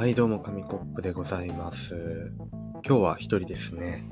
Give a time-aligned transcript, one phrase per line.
[0.00, 2.32] はい、どうも、紙コップでございます。
[2.86, 4.08] 今日は一人ですね。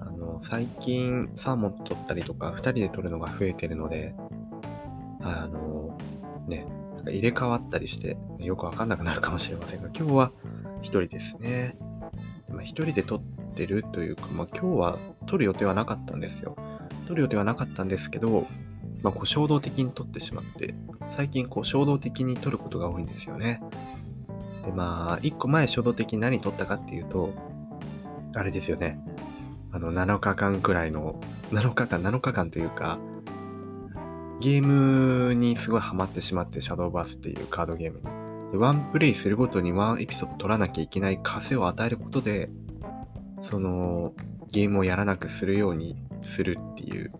[0.00, 4.14] あの、最近、サーモン取ったりとか、二人で取るのが増えてるので、
[5.20, 5.98] あの、
[6.48, 10.32] ね、なんか入れ替わったりして、よくわかんなくなるかもしれませんが、今日は
[10.80, 11.76] 一人ですね。
[12.48, 16.56] まあ、一人で取ってるというか、まあ、今日は取る予定はなかったんですよ。
[17.02, 18.46] 取る予定はなかったんですけど、
[19.02, 20.74] まあ、こう衝動的に取ってしまって、
[21.10, 23.60] 最近こう衝動的に取ることが多いんですよね。
[24.66, 27.32] で、まあ、一個前衝動的に何取ったかっていうと、
[28.34, 29.00] あれですよね。
[29.72, 31.18] あの、7日間くらいの、
[31.50, 32.98] 7日間、7日間というか、
[34.40, 38.52] ゲームにすごいハマってしまって、シャドーバースっていうカードゲームに。
[38.52, 42.50] で、ワンプレイするごとにワンエピソード取らなきゃいけない枷を与えることで、
[43.40, 44.12] その、
[44.52, 47.12] ゲームをやらなくするようにするっていう、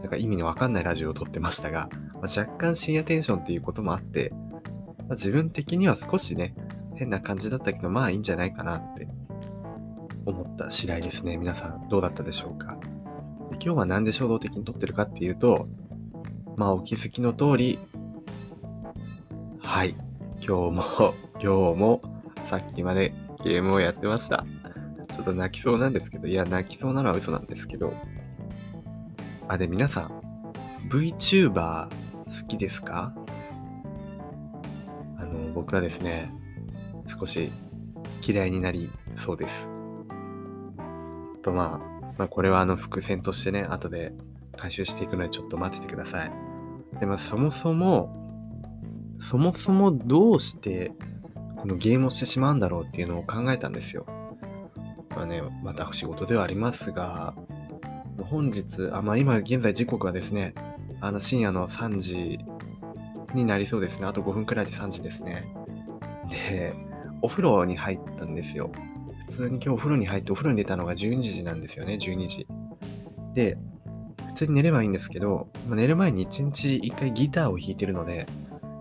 [0.00, 4.32] なんか意味のわかんないラジオを撮ってましたが、まあ、若干深夜テンションっていうこともあって、
[5.08, 6.54] まあ、自分的には少しね、
[6.96, 9.08] 変な感じだったけど、まあいいんじゃないかなって
[10.26, 11.36] 思った次第ですね。
[11.36, 12.76] 皆さんどうだったでしょうか？
[12.76, 12.84] で
[13.52, 15.68] 今日はなんで衝動的に撮ってるかっていうと、
[16.56, 17.78] まあお気づきの通り、
[19.60, 19.96] はい、
[20.40, 22.02] 今日も、 今日も
[22.44, 23.12] さっきまで
[23.44, 24.44] ゲームをやってました。
[25.14, 27.92] ちょっと泣きそうなんですけど、いや、泣きそうなのは嘘なんですけど、
[29.46, 30.22] あ、で、皆さん、
[30.88, 33.14] VTuber 好きですか？
[35.18, 36.32] あの、僕はですね、
[37.18, 37.52] 少し
[38.26, 39.70] 嫌いになりそうです。
[41.42, 44.12] とまあ、まあ、これはあの伏線としてね、後で
[44.56, 46.32] 回収していくのでちょっと待っててください。
[46.98, 48.22] で、まあそもそも、
[49.20, 50.92] そもそもどうして
[51.56, 54.06] このゲームをしてしまうんだろうっていうのを考えたんですよ。
[55.10, 57.34] まあね、私事ではありますが、
[58.18, 60.54] 本日、あまあ今現在時刻はですね、
[61.00, 62.38] あの深夜の3時
[63.34, 64.06] になりそうですね。
[64.06, 65.54] あと5分くらいで3時ですね。
[66.30, 66.74] で、
[67.24, 68.70] お風呂に入ったんですよ。
[69.28, 72.46] 普通に今日お風呂に入ってお風呂に出たのが12時なんですよね、12時。
[73.34, 73.56] で、
[74.26, 78.26] 普通に寝ればいいんですけど、ま寝る前に1日1回ギターを弾いてるので、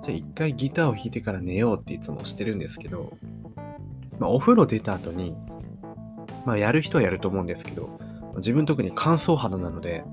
[0.01, 3.13] じゃあ1回ギターを弾いてから寝ようっていつもしてるんですけど、
[4.19, 5.37] まあ、お風呂出た後に、
[6.45, 7.97] まあやる人はやると思うんですけど、
[8.35, 10.03] 自分特に乾燥肌なので、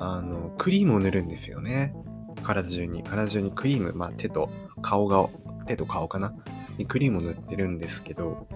[0.00, 1.94] あの、クリームを塗るんですよね。
[2.42, 4.50] 体中に、体中にクリーム、まあ手と
[4.82, 5.28] 顔が、
[5.66, 6.34] 手と顔かな
[6.78, 8.46] にクリームを塗ってるんですけど、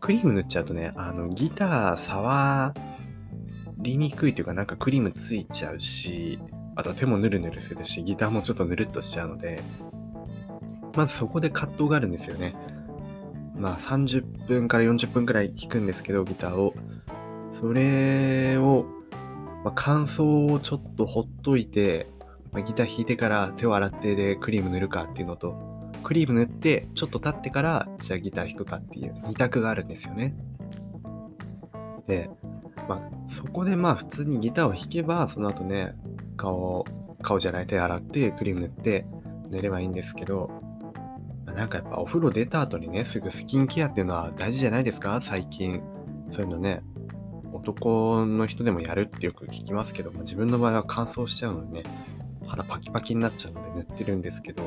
[0.00, 2.74] クリーム塗っちゃうとね、あの、ギター触
[3.78, 6.38] りにくいというか、なんかクリームついちゃうし、
[6.76, 9.62] あと手もヌルヌルするし、ギターもちょっとぬるっとしちゃうので、
[10.94, 12.54] まずそこで葛藤があるんですよね。
[13.56, 16.74] まあ30分から40分くらい弾くんですけど、ギターを。
[17.52, 18.84] それを、
[19.64, 22.08] まあ、乾燥をちょっとほっといて、
[22.52, 25.73] まあ、ギター弾いてから手を洗ってでクリーム塗るかっていうのと、
[26.04, 30.34] クリーム塗ってちょっと経ってからじゃあギター弾くかっていう2択があるんですよね。
[32.06, 32.30] で、
[32.88, 35.94] まあそこでまあ普通にギターを弾けばその後ね
[36.36, 36.84] 顔
[37.22, 39.06] 顔じゃない手洗ってクリーム塗って
[39.50, 40.50] 寝ればいいんですけど、
[41.46, 45.20] まあなんかやっぱお風呂出た後にねすぐスキンケアっていうのは大事じゃないですか？
[45.22, 45.82] 最近
[46.30, 46.82] そういうのね
[47.52, 51.90] 男の人でもやるってよく聞きますけど、まあ、自分の場合は乾燥しちゃうのでね
[52.46, 54.64] 肌パキパキになっちゃうので塗ってるんですけど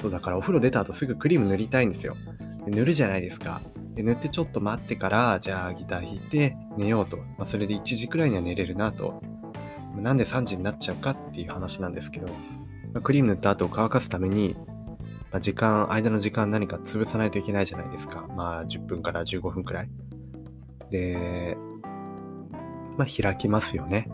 [0.00, 2.16] そうだからお風呂出た後すぐクリーム塗りたいんですよ。
[2.64, 3.60] で塗るじゃないですか。
[3.94, 7.18] で塗ってちょっと待ってから、じゃあギター弾いて寝ようと。
[7.18, 9.22] まあ、それで1時くらいには寝れるなと。
[9.96, 14.56] なんで3時になっちゃうかっていう話なんですけど、まあ、クリーム塗った後乾かすために、
[15.30, 18.26] まあ、時間、間の時間何か潰さないといけないじゃないですか。
[18.34, 19.90] まあ10分から15分くらい。
[20.90, 21.56] で、
[22.96, 24.08] まあ開きますよね。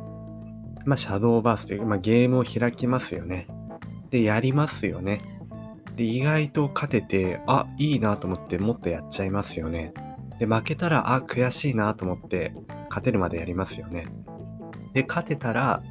[0.84, 3.46] まあシャドーバースという、まあゲームを開きますよね。
[4.10, 5.35] で、やりますよね。
[5.96, 9.92] で、意外と勝てて、あ、いいなと思ってもっとやっちゃいますよね。
[10.38, 12.54] で、負けたら、あ、悔しいなと思って、
[12.88, 14.06] 勝てるまでやりますよね。
[14.92, 15.82] で、勝てたら、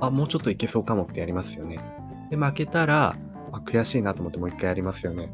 [0.00, 1.80] あ、もうちょっといけそうかもってやりますよね。
[2.30, 3.16] で、負けたら、
[3.52, 5.32] あ、悔しいなと思ってもう一回やりますよね。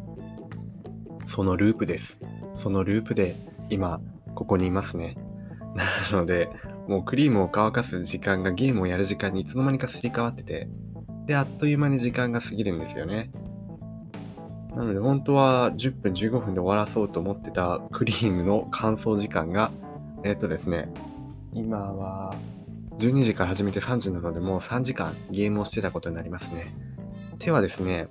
[1.26, 2.20] そのループです。
[2.54, 3.36] そのループで、
[3.68, 4.00] 今、
[4.34, 5.16] ここにいますね。
[6.10, 6.48] なので、
[6.88, 10.68] もうクリームを乾かす時間がゲームをやる時間にいつの間にかすり替わってて、
[11.26, 13.30] で、あっという間に時間が過ぎるんですよね。
[14.76, 19.70] なので本当は10分15分で終わらそうと思ってたクリームの乾燥時間が、
[20.24, 20.88] えっ、とですね、
[21.52, 22.34] 今は
[22.98, 26.74] 12時から始めて3時なのでもう3時間ゲームをしてたことになりますね。
[27.38, 28.08] 手はですね、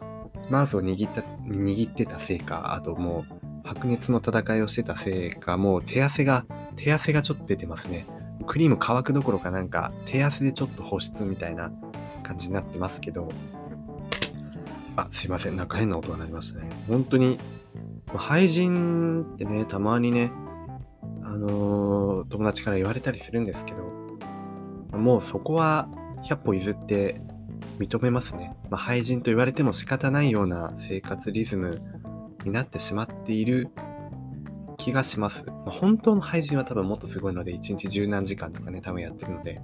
[0.49, 6.45] マウスを握った、握ってたせいか、あともう白熱の戦いをしてたせいか、もう手汗が、
[6.75, 8.05] 手汗がちょっと出てますね。
[8.45, 11.71] クリーム乾くどころかなんか手汗でちょっと保湿みたいな
[12.23, 13.29] 感じになってますけど、
[14.95, 15.55] あ、すいません。
[15.55, 16.69] なんか変な音が鳴りましたね。
[16.87, 17.39] 本当に
[18.15, 20.31] 廃人ってね、たまにね、
[21.23, 23.83] あのー友達から言われたりするんですけど、
[24.97, 25.87] もうそこは
[26.23, 27.21] 100歩譲って
[27.79, 28.55] 認めますね。
[28.69, 31.81] まあ、廃人と言われても仕方ないような生活リズム
[32.45, 33.69] になってしまっている
[34.77, 35.45] 気がします。
[35.45, 39.61] まあ、本当の廃人は多分もっとすごいので、1日十何時間とかね、多分やってるので、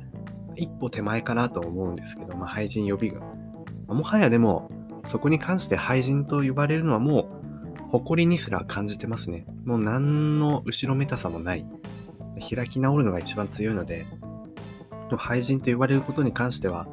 [0.55, 3.21] 一歩手前かなと思うんですけど、まあ、廃人予備軍。
[3.87, 4.69] まもはやでも、
[5.05, 9.45] そこに関して廃人と呼ばれるのはもう、誇りにすら感じてますね。
[9.65, 11.65] もう何の後ろめたさもない。
[12.55, 14.05] 開き直るのが一番強いので、
[14.91, 16.85] もう廃人と言われることに関しては、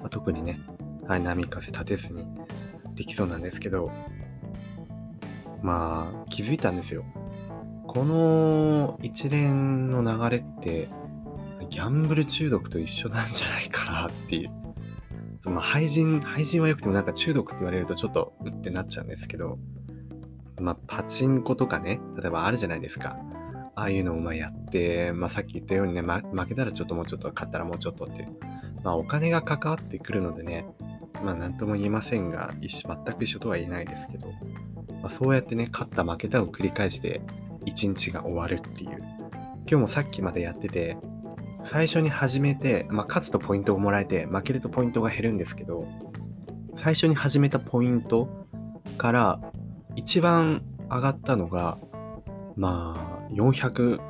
[0.00, 0.60] まあ特にね、
[1.08, 2.26] はい、波風立てずに
[2.94, 3.90] できそうなんですけど、
[5.62, 7.04] まあ、気づいたんですよ。
[7.86, 10.88] この一連の流れって、
[11.70, 14.50] ギャンブル中毒と一緒なんじゃないかなっていう。
[15.46, 19.58] そのまあ廃人、廃人はよくてもなんか中毒って言われるとちょっとうってなっちゃうんですけど、
[20.60, 23.16] まあ、パチンコとかね、例えばあるじゃないですか。
[23.76, 28.28] ああいうのをまあやって、まあ、さっき言ったようにね、ま、負けたらちょっともうちょっと、勝ったらもうちょっとっていう。
[28.82, 30.66] まあ、お金が関わってくるのでね、
[31.22, 34.28] まあ、なんとも言えませんが、一緒全く一緒とは言えないですけど、
[35.02, 37.20] まあ、そうやってね、勝った負けたを繰り返して、
[37.66, 38.96] 一日が終わるっていう。
[38.98, 40.96] 今日もさっきまでやってて、
[41.66, 45.84] 最初に始めて、まあ、勝つとポイントをもらえて、負けるとポイントが減るんですけど、
[46.76, 48.28] 最初に始めたポイント
[48.96, 49.40] から、
[49.96, 51.78] 一番上がったのが、
[52.54, 54.00] まあ、400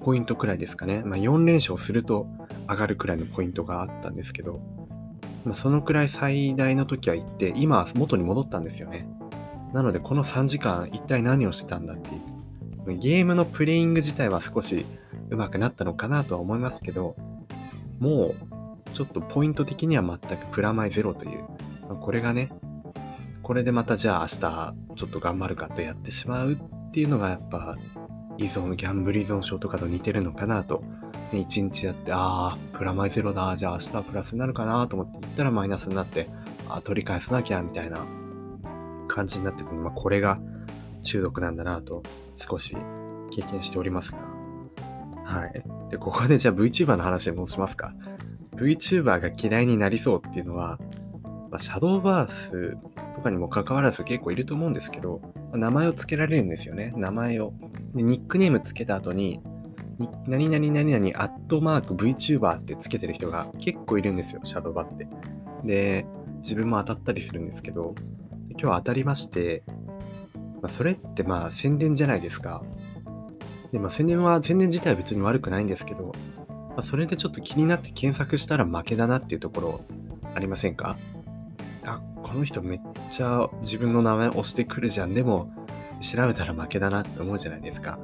[0.00, 1.02] ポイントくらいですかね。
[1.04, 2.26] まあ、4連勝すると
[2.66, 4.60] 上がるくらいのポイントがあったんですけど、
[5.44, 9.06] まあ、そのくらい最大の時は行って、今は元に戻ったんですよね。
[9.74, 12.18] なので、この3時間、一体何をしてたんだってい
[12.94, 12.98] う。
[12.98, 14.86] ゲームのプレイング自体は少し
[15.32, 17.16] 上手くなったのかなとは思いますけど、
[17.98, 21.44] もう、ちょっとポイント的には全くプラマイゼロという、
[22.00, 22.50] これがね、
[23.42, 27.76] これでまたじゃあ明日ちょっと頑張るかとやってしまうっていうのがやっぱ
[28.38, 30.84] 依存、ギャンブル依存症とかと似てるのかなと。
[31.32, 36.28] ね、一日やって、ああ、プラマイゼロだ、じゃあ明日はプラスになるかなと思って言ったらマイナスになって、
[36.68, 38.04] ああ、取り返さなきゃみたいな
[39.08, 39.76] 感じになってくる。
[39.76, 40.38] まあこれが
[41.02, 42.02] 中毒なんだなと
[42.36, 42.76] 少し
[43.30, 44.31] 経験しておりますが。
[45.32, 45.62] はい。
[45.90, 47.94] で、ここでじゃあ VTuber の話に戻しますか。
[48.56, 50.78] VTuber が嫌いになりそうっていうのは、
[51.50, 52.76] まあ、シャドーバース
[53.14, 56.92] とかにも関わらず結構いると思うんですけど、ま名前を付けられるんですよね。
[56.96, 57.54] 名前を。
[57.94, 59.40] で、ニックネーム付けた後に、
[60.26, 65.06] 何々何々アットマーク VTuber って付けてる人が結構いるんですよ、シャドーバって。
[65.64, 66.06] で、
[66.42, 67.94] 自分も当たったりするんですけど、
[68.58, 69.62] 今日当たりまして、
[70.60, 72.62] まあ、それってまあ宣伝じゃないですか。
[73.72, 76.14] で、まあ宣伝は、宣伝自体は別に悪くないんですけど、
[76.48, 79.80] まあ、それでちょっと気になって検索したら負けだなっていうところ
[80.34, 80.96] ありませんか？
[81.84, 82.80] あ、この人めっ
[83.10, 85.14] ちゃ自分の名前押してくるじゃん。
[85.14, 85.52] でも、
[86.00, 87.98] 調べたら負けだなって思うじゃないですか。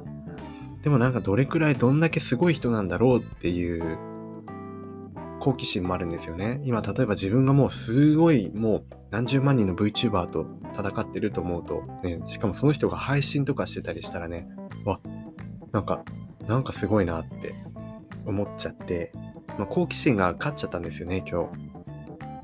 [0.83, 3.97] でもなんかどれくらいどんだけすごい人なんだろうっていう
[5.41, 6.61] 好奇心もあるんですよね。
[6.63, 14.47] 今例えば自分がもうすごいもう何十万人の VTuber と戦ってると思うと、ね、しかもその人が配信とかしてたりしたらね、
[14.85, 15.01] わ、
[15.71, 16.03] なんか、
[16.47, 17.53] なんかすごいなって
[18.25, 19.11] 思っちゃって、
[19.57, 21.69] まあ、好奇心が勝っちゃったんですよね、今日。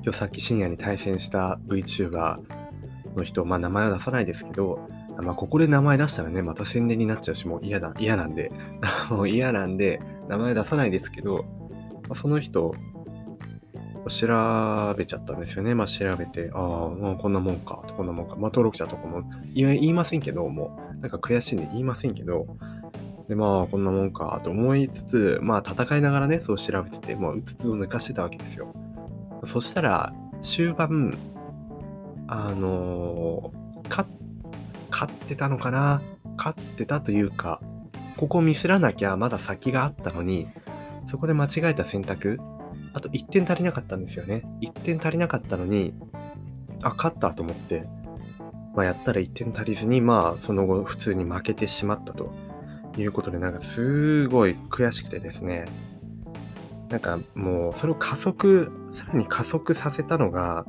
[0.03, 2.37] 今日さっき深夜に対戦した VTuber
[3.15, 8.51] の人、まあ名前は出さないですけど、まあここで名前出したらね、また宣伝になっちゃうし、もう嫌だ、嫌なんで、
[9.09, 11.45] もう嫌なんで、名前出さないですけど、
[12.07, 12.75] まあ、その人、
[14.07, 15.73] 調べちゃったんですよね。
[15.73, 18.35] まあ調べて、ああ、もうこんなもんか、こんなもんか。
[18.35, 19.23] まあ登録者とかも
[19.55, 22.45] 言いませんけど、もう、なんか悔しいんで言いませんけど、
[23.27, 28.73] で、まあこんなもんかと思いつつ、まあ戦いながらね、そう調べてて、もううつつを抜かしてたわけですよ。
[29.45, 31.17] そしたら、終盤、
[32.27, 33.51] あの、
[33.89, 34.07] 勝
[34.91, 36.01] 勝ってたのかな？
[36.37, 37.61] 勝ってたというか、
[38.17, 40.47] ここミスらなきゃまだ先があったのに、
[41.07, 42.39] そこで間違えた選択、
[42.93, 44.43] あと1点足りなかったんですよね。
[44.61, 45.93] 1点足りなかったのに、
[46.81, 47.87] あ、勝ったと思って、
[48.75, 52.33] まあ、やったら1点足りずに、まあ、その後、普通に負けてしまったと
[52.97, 55.65] いうことで、なんかすごい悔しくてですね、
[56.89, 60.65] なんかもう、それを加速、さらに加速させたのが、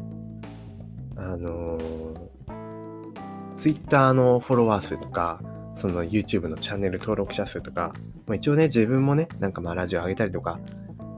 [1.16, 5.40] あのー、Twitter のフォロワー数とか、
[5.74, 7.92] その YouTube のチャンネル登録者数とか、
[8.26, 10.58] まあ、一応ね、自分もね、なんかまあラジオ上げたりとか、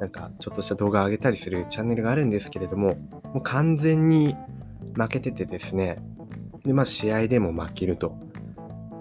[0.01, 2.97] なんかちょっとした動画上げたりするチャンネルがあるんですけれども、
[3.33, 4.37] もう完全に
[4.95, 5.97] 負けててですね、
[6.65, 8.17] で、まあ試合でも負けると。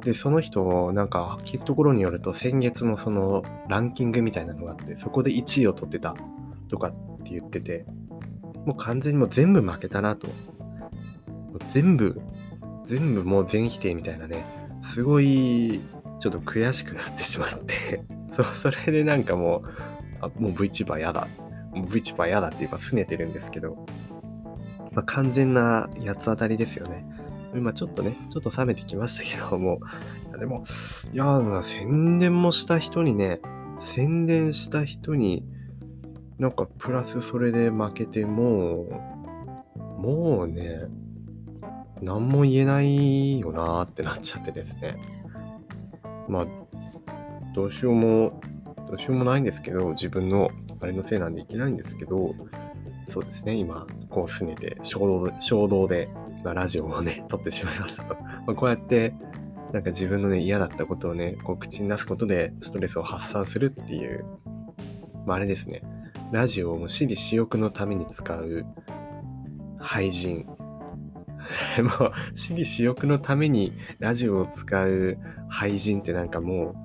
[0.08, 6.16] で、その人、なんか聞くところによると、先月のそのランキングみたいなのがあって、そこで1位を取ってた
[6.70, 6.92] とかっ
[7.26, 7.86] て言ってて、
[8.66, 10.30] もう完全にもう全部負けたなと。
[11.66, 12.22] 全部、
[12.86, 14.46] 全部もう全否定みたいなね、
[14.82, 15.82] すごい、
[16.22, 19.64] ちょっと悔しくなってしまって そ、それでなんかもう、
[20.22, 21.28] あ、もう VTuber やだ。
[21.74, 23.86] VTuber やだって言えば拗ねてるんですけど、
[24.94, 27.06] まあ、完全な八つ当たりですよね。
[27.58, 29.80] 今ちょっとね、ちょっと冷めてきましたけども、
[30.30, 30.66] いやでも、
[31.14, 33.42] いや宣伝もした人にね、
[33.82, 35.44] 宣伝した人に、
[36.38, 40.82] なんかプラスそれで負けてもう、もうね、
[42.02, 44.98] 何も言えないよなーってなっちゃってですね。
[46.28, 46.48] まあ、
[47.56, 48.40] どうしようも、
[48.88, 52.36] どうしようもないんですけど、自分のあれのせいなんでいけないんですけど、
[53.08, 56.10] そうですね、今、こう拗ねて衝動、衝動で、
[56.48, 58.16] まあ、ラジオをね、撮ってしまいましたと。
[58.16, 59.14] まあ、こうやって、
[59.74, 64.24] なんか自分のね、嫌だったことをね、こう口に出すことでストレスを発散するっていう、
[65.26, 65.82] まあ、あれですね、
[66.32, 68.66] ラジオをも私利私欲のために使う
[69.78, 70.46] 廃人。
[71.84, 75.18] もう、私利私欲のためにラジオを使う
[75.50, 76.76] 廃人ってなんかも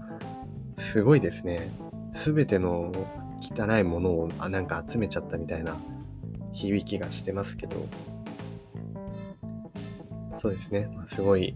[0.77, 1.71] う、すごいですね。
[2.15, 2.91] すべての
[3.41, 5.77] 汚いものをあなんか集めちゃったみたいな
[6.53, 7.87] 響きがしてますけど、
[10.43, 10.91] そうですね。
[10.93, 11.55] まあ、すごい、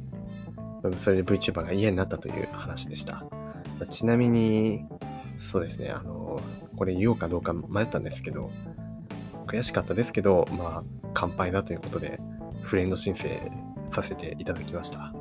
[1.00, 3.24] それで VTuber が嫌になったという話でした。
[3.90, 4.84] ちなみに、
[5.38, 5.90] そうですね。
[5.90, 6.40] あの、
[6.76, 8.52] これ言おうかどうか迷ったんですけど、
[9.48, 12.20] 悔しかったですけど、まあ、乾杯だということで、
[12.62, 13.50] フレンド申請
[13.90, 15.12] させていただきました。